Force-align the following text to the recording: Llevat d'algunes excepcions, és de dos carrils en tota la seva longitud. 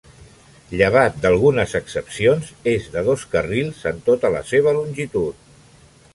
Llevat 0.77 1.19
d'algunes 1.25 1.75
excepcions, 1.79 2.49
és 2.73 2.89
de 2.97 3.05
dos 3.11 3.27
carrils 3.35 3.85
en 3.93 4.01
tota 4.09 4.35
la 4.39 4.43
seva 4.55 4.75
longitud. 4.81 5.47